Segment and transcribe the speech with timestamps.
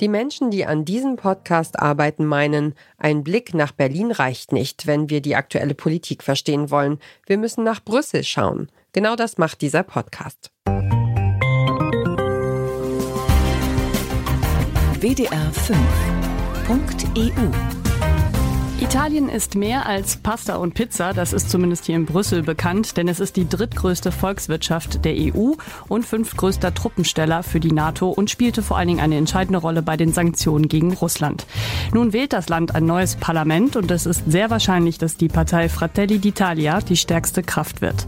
[0.00, 5.08] Die Menschen, die an diesem Podcast arbeiten, meinen, ein Blick nach Berlin reicht nicht, wenn
[5.08, 6.98] wir die aktuelle Politik verstehen wollen.
[7.26, 8.68] Wir müssen nach Brüssel schauen.
[8.92, 10.50] Genau das macht dieser Podcast.
[15.00, 17.83] WDR 5.eu
[18.84, 23.08] Italien ist mehr als Pasta und Pizza, das ist zumindest hier in Brüssel bekannt, denn
[23.08, 25.54] es ist die drittgrößte Volkswirtschaft der EU
[25.88, 29.96] und fünftgrößter Truppensteller für die NATO und spielte vor allen Dingen eine entscheidende Rolle bei
[29.96, 31.46] den Sanktionen gegen Russland.
[31.94, 35.70] Nun wählt das Land ein neues Parlament und es ist sehr wahrscheinlich, dass die Partei
[35.70, 38.06] Fratelli d'Italia die stärkste Kraft wird.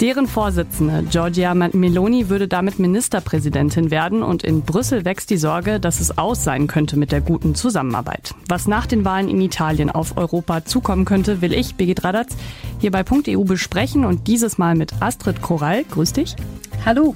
[0.00, 6.00] Deren Vorsitzende Giorgia Meloni würde damit Ministerpräsidentin werden und in Brüssel wächst die Sorge, dass
[6.00, 8.34] es aus sein könnte mit der guten Zusammenarbeit.
[8.48, 12.36] Was nach den Wahlen in Italien auf Europa zukommen könnte, will ich, Birgit Radatz,
[12.78, 15.84] hier bei .eu besprechen und dieses Mal mit Astrid Korall.
[15.84, 16.36] Grüß dich.
[16.84, 17.14] Hallo.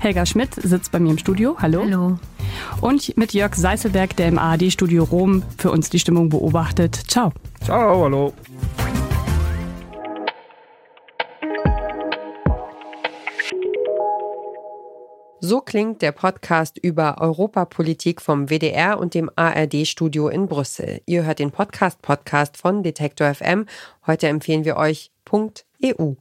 [0.00, 1.56] Helga Schmidt sitzt bei mir im Studio.
[1.58, 1.82] Hallo.
[1.82, 2.18] Hallo.
[2.80, 6.94] Und mit Jörg Seiselberg, der im ARD-Studio Rom für uns die Stimmung beobachtet.
[7.08, 7.32] Ciao.
[7.62, 8.32] Ciao, hallo.
[15.48, 21.02] So klingt der Podcast über Europapolitik vom WDR und dem ARD-Studio in Brüssel.
[21.06, 23.66] Ihr hört den Podcast-Podcast von Detektor FM.
[24.08, 26.14] Heute empfehlen wir euch .eu.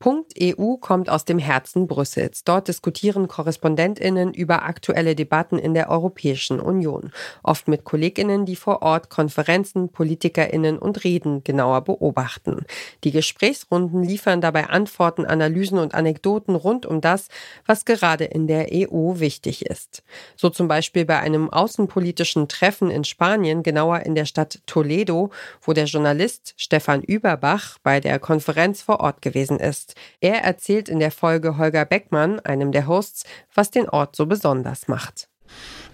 [0.00, 2.44] Punkt EU kommt aus dem Herzen Brüssels.
[2.44, 7.10] Dort diskutieren Korrespondentinnen über aktuelle Debatten in der Europäischen Union,
[7.42, 12.64] oft mit Kolleginnen, die vor Ort Konferenzen, Politikerinnen und Reden genauer beobachten.
[13.02, 17.26] Die Gesprächsrunden liefern dabei Antworten, Analysen und Anekdoten rund um das,
[17.66, 20.04] was gerade in der EU wichtig ist.
[20.36, 25.72] So zum Beispiel bei einem außenpolitischen Treffen in Spanien, genauer in der Stadt Toledo, wo
[25.72, 29.87] der Journalist Stefan Überbach bei der Konferenz vor Ort gewesen ist.
[30.20, 34.88] Er erzählt in der Folge Holger Beckmann, einem der Hosts, was den Ort so besonders
[34.88, 35.28] macht.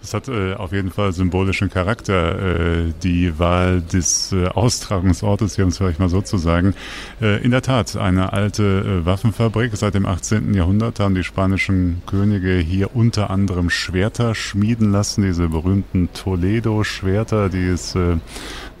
[0.01, 5.65] Es hat äh, auf jeden Fall symbolischen Charakter, äh, die Wahl des äh, Austragungsortes, hier
[5.65, 6.75] um es vielleicht mal so zu sagen.
[7.21, 9.75] Äh, in der Tat, eine alte äh, Waffenfabrik.
[9.75, 10.53] Seit dem 18.
[10.53, 17.65] Jahrhundert haben die spanischen Könige hier unter anderem Schwerter schmieden lassen, diese berühmten Toledo-Schwerter, die
[17.65, 18.17] es äh,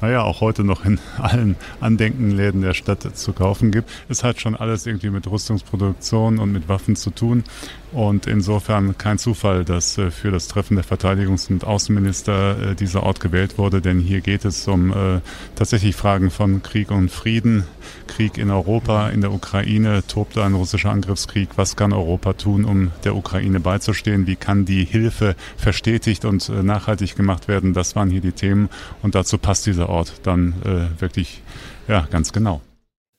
[0.05, 3.89] naja, auch heute noch in allen Andenkenläden der Stadt zu kaufen gibt.
[4.07, 7.43] Es hat schon alles irgendwie mit Rüstungsproduktion und mit Waffen zu tun.
[7.91, 13.03] Und insofern kein Zufall, dass äh, für das Treffen der Verteidigungs- und Außenminister äh, dieser
[13.03, 15.21] Ort gewählt wurde, denn hier geht es um äh,
[15.55, 17.63] tatsächlich Fragen von Krieg und Frieden.
[18.07, 21.49] Krieg in Europa, in der Ukraine tobt ein russischer Angriffskrieg.
[21.55, 24.27] Was kann Europa tun, um der Ukraine beizustehen?
[24.27, 27.73] Wie kann die Hilfe verstetigt und äh, nachhaltig gemacht werden?
[27.73, 28.67] Das waren hier die Themen
[29.03, 31.41] und dazu passt dieser Ort dann äh, wirklich
[31.87, 32.61] ja ganz genau.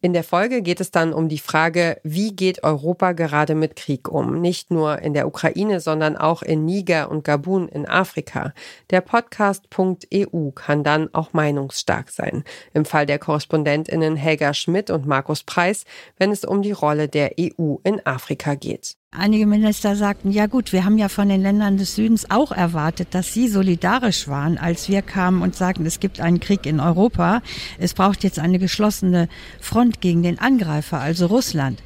[0.03, 4.09] In der Folge geht es dann um die Frage, wie geht Europa gerade mit Krieg
[4.09, 4.41] um?
[4.41, 8.53] Nicht nur in der Ukraine, sondern auch in Niger und Gabun in Afrika.
[8.91, 12.45] Der Podcast.eu kann dann auch meinungsstark sein.
[12.75, 15.85] Im Fall der Korrespondentinnen Helga Schmidt und Markus Preis,
[16.19, 18.97] wenn es um die Rolle der EU in Afrika geht.
[19.13, 23.09] Einige Minister sagten, ja gut, wir haben ja von den Ländern des Südens auch erwartet,
[23.13, 27.41] dass sie solidarisch waren, als wir kamen und sagten, es gibt einen Krieg in Europa.
[27.79, 29.29] Es braucht jetzt eine geschlossene
[29.61, 31.83] Front gegen den Angreifer, also Russland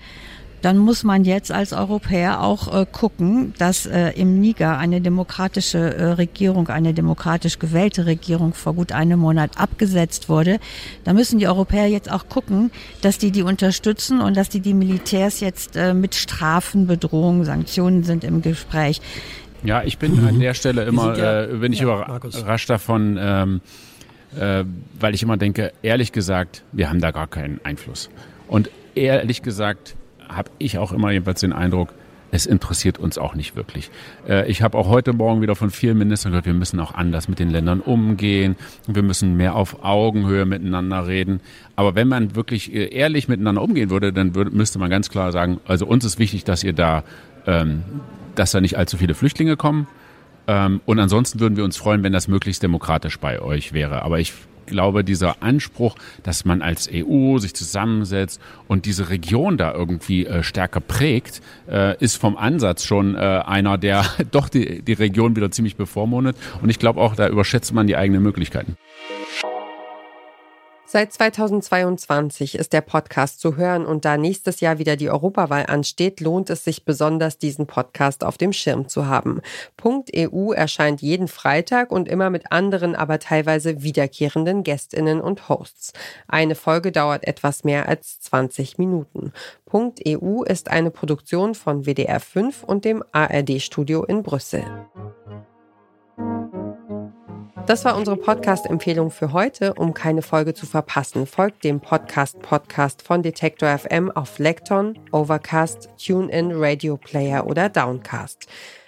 [0.62, 5.78] dann muss man jetzt als Europäer auch äh, gucken, dass äh, im Niger eine demokratische
[5.78, 10.59] äh, Regierung, eine demokratisch gewählte Regierung vor gut einem Monat abgesetzt wurde.
[11.04, 14.75] Da müssen die Europäer jetzt auch gucken, dass die die unterstützen und dass die die
[14.75, 19.00] Militärs jetzt äh, mit Strafen, Bedrohungen, Sanktionen sind im Gespräch.
[19.62, 23.60] Ja, ich bin an der Stelle immer, ja, äh, bin ich ja, überrascht davon, ähm,
[24.38, 24.65] äh,
[24.98, 28.10] weil ich immer denke, ehrlich gesagt, wir haben da gar keinen Einfluss.
[28.48, 29.97] Und ehrlich gesagt,
[30.30, 31.92] habe ich auch immer jedenfalls den Eindruck,
[32.32, 33.91] es interessiert uns auch nicht wirklich.
[34.28, 37.28] Äh, ich habe auch heute Morgen wieder von vielen Ministern gehört, wir müssen auch anders
[37.28, 41.41] mit den Ländern umgehen, wir müssen mehr auf Augenhöhe miteinander reden.
[41.76, 45.32] Aber wenn man wirklich äh, ehrlich miteinander umgehen würde, dann würde, müsste man ganz klar
[45.32, 47.02] sagen, also uns ist wichtig, dass ihr da,
[47.47, 47.82] ähm,
[48.34, 49.86] dass da nicht allzu viele Flüchtlinge kommen.
[50.47, 54.03] Ähm, und ansonsten würden wir uns freuen, wenn das möglichst demokratisch bei euch wäre.
[54.03, 54.32] Aber ich
[54.70, 60.42] glaube, dieser Anspruch, dass man als EU sich zusammensetzt und diese Region da irgendwie äh,
[60.42, 65.50] stärker prägt, äh, ist vom Ansatz schon äh, einer, der doch die, die Region wieder
[65.50, 66.36] ziemlich bevormundet.
[66.62, 68.76] Und ich glaube auch, da überschätzt man die eigenen Möglichkeiten.
[70.92, 76.19] Seit 2022 ist der Podcast zu hören und da nächstes Jahr wieder die Europawahl ansteht,
[76.19, 79.41] lohnt es sich besonders, diesen Podcast auf dem Schirm zu haben.
[79.77, 85.92] Punkt EU erscheint jeden Freitag und immer mit anderen, aber teilweise wiederkehrenden Gästinnen und Hosts.
[86.27, 89.33] Eine Folge dauert etwas mehr als 20 Minuten.
[89.66, 94.65] Punkt EU ist eine Produktion von WDR 5 und dem ARD Studio in Brüssel.
[97.66, 99.74] Das war unsere Podcast-Empfehlung für heute.
[99.74, 105.89] Um keine Folge zu verpassen, folgt dem Podcast Podcast von Detektor FM auf Lekton, Overcast,
[105.97, 108.47] TuneIn, Radio Player oder Downcast.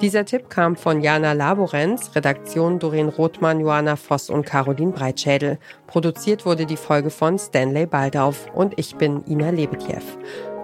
[0.00, 5.58] Dieser Tipp kam von Jana Laborenz, Redaktion Doreen Rothmann, Johanna Voss und Caroline Breitschädel.
[5.86, 10.02] Produziert wurde die Folge von Stanley Baldauf und ich bin Ina Lebetjew.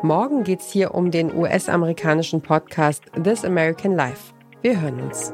[0.02, 4.32] Morgen geht's hier um den US-amerikanischen Podcast This American Life.
[4.62, 5.32] Wir hören uns.